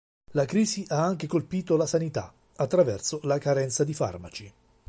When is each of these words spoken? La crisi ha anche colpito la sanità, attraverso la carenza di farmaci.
La 0.31 0.45
crisi 0.45 0.83
ha 0.87 1.03
anche 1.03 1.27
colpito 1.27 1.77
la 1.77 1.85
sanità, 1.85 2.33
attraverso 2.55 3.19
la 3.21 3.37
carenza 3.37 3.83
di 3.83 3.93
farmaci. 3.93 4.51